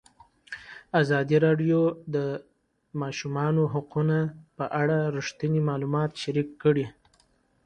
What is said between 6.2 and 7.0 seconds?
شریک کړي.